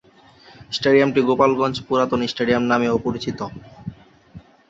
স্টেডিয়ামটি 0.71 1.21
গোপালগঞ্জ 1.27 1.75
পুরাতন 1.87 2.21
স্টেডিয়াম 2.31 2.63
নামেও 2.71 2.95
পরিচিত। 3.05 3.39